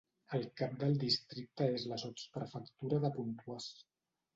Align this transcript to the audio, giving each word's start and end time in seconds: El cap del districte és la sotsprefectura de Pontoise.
El 0.37 0.45
cap 0.61 0.73
del 0.83 0.97
districte 1.03 1.69
és 1.75 1.87
la 1.95 2.03
sotsprefectura 2.07 3.05
de 3.09 3.17
Pontoise. 3.23 3.91